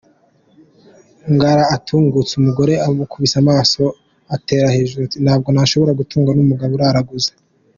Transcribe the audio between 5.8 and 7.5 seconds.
gutungwa n’umugabo uraraguza.